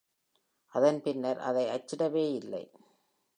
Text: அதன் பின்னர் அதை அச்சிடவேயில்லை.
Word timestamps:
அதன் 0.67 1.01
பின்னர் 1.01 1.39
அதை 1.39 1.65
அச்சிடவேயில்லை. 1.65 2.63